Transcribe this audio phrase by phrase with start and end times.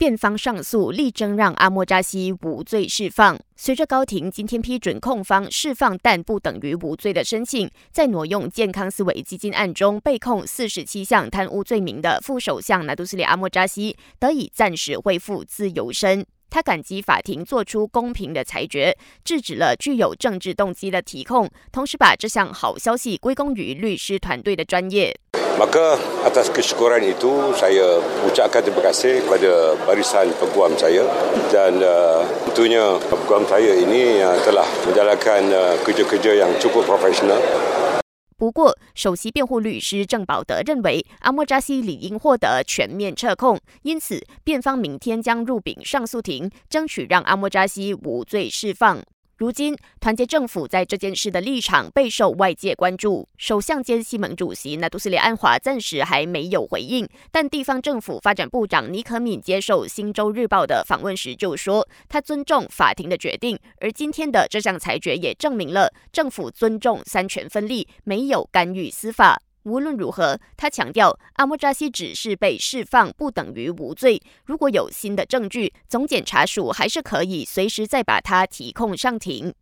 [0.00, 3.38] 辩方上诉，力争让阿莫扎西无罪释放。
[3.54, 16.24] 随着高庭今天批准控方释放但不等于无罪的申请，在挪用健康思维基金案中被控四十七项贪污罪名的副首相拿督斯里阿莫扎西得以暂时恢复自由身。
[16.48, 25.14] 他感激法庭做出公平的裁决，制止了具有政治动机的提控，同时把这项好消息归功于律师团队的专业。
[25.59, 25.95] Maka
[26.27, 31.07] atas kesyukuran itu saya ucapkan terima kasih kepada barisan peguam saya
[31.47, 37.39] dan uh, tentunya peguam saya ini uh, telah menjalankan uh, kerja-kerja yang cukup profesional.
[38.37, 49.01] 不过，首席辩护律师郑宝德认为，阿莫扎西理应获得全面撤控，因此辩方明天将入禀上诉庭，争取让阿莫扎西无罪释放。
[49.40, 53.26] 如今，团结政府在这件事的立场备受外界关注。
[53.38, 63.58] 首相兼西盟主席纳杜斯里安华暂时还没有回应，但地方政府发展部长尼可敏接受《新洲日报》的访问时就说，他尊重法庭的决定。
[63.78, 69.40] 而今天的这项裁决也证明了政府尊重三权分立，没有干预司法。
[69.64, 74.20] 无论如何，他强调，阿莫扎西只是被释放，不等于无罪。
[74.44, 79.54] 如果有新的证据，总检察署还是可以随时再把他提控上庭。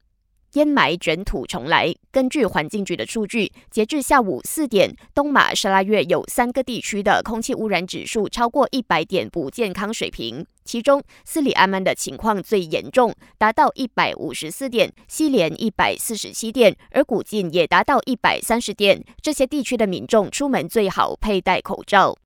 [0.55, 1.95] 烟霾卷土重来。
[2.11, 19.05] 根据环境局的数据，截至下午四点，东马沙拉越有三个地区的空气污染指数超过一百点不健康水平，其中斯里阿曼的情况最严重，达到一百五十四点，西连一百四十七点，而古晋也达到一百三十点。
[19.21, 22.17] 这些地区的民众出门最好佩戴口罩。